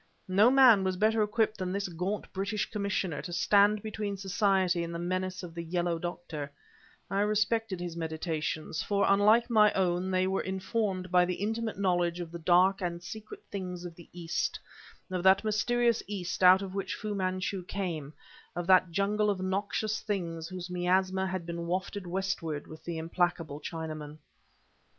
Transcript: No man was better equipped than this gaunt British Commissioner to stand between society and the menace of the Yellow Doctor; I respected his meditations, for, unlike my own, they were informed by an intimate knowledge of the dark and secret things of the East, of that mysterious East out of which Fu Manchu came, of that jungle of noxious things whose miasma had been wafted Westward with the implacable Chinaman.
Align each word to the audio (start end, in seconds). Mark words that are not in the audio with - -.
No 0.27 0.49
man 0.49 0.83
was 0.83 0.97
better 0.97 1.21
equipped 1.21 1.59
than 1.59 1.71
this 1.71 1.87
gaunt 1.87 2.33
British 2.33 2.71
Commissioner 2.71 3.21
to 3.21 3.31
stand 3.31 3.83
between 3.83 4.17
society 4.17 4.83
and 4.83 4.95
the 4.95 4.97
menace 4.97 5.43
of 5.43 5.53
the 5.53 5.61
Yellow 5.61 5.99
Doctor; 5.99 6.51
I 7.11 7.19
respected 7.21 7.79
his 7.79 7.95
meditations, 7.95 8.81
for, 8.81 9.05
unlike 9.07 9.47
my 9.47 9.71
own, 9.73 10.09
they 10.09 10.25
were 10.25 10.41
informed 10.41 11.11
by 11.11 11.21
an 11.21 11.29
intimate 11.29 11.77
knowledge 11.77 12.19
of 12.19 12.31
the 12.31 12.39
dark 12.39 12.81
and 12.81 13.03
secret 13.03 13.43
things 13.51 13.85
of 13.85 13.93
the 13.93 14.09
East, 14.11 14.59
of 15.11 15.21
that 15.21 15.43
mysterious 15.43 16.01
East 16.07 16.41
out 16.41 16.63
of 16.63 16.73
which 16.73 16.95
Fu 16.95 17.13
Manchu 17.13 17.63
came, 17.63 18.11
of 18.55 18.65
that 18.65 18.89
jungle 18.89 19.29
of 19.29 19.39
noxious 19.39 20.01
things 20.01 20.47
whose 20.47 20.67
miasma 20.67 21.27
had 21.27 21.45
been 21.45 21.67
wafted 21.67 22.07
Westward 22.07 22.65
with 22.65 22.83
the 22.83 22.97
implacable 22.97 23.59
Chinaman. 23.61 24.17